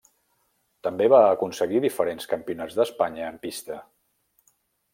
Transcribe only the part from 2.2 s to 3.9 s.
campionats d'Espanya en pista.